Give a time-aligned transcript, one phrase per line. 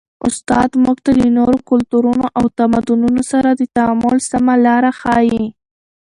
[0.27, 5.45] استاد موږ ته د نورو کلتورونو او تمدنونو سره د تعامل سمه لاره ښيي.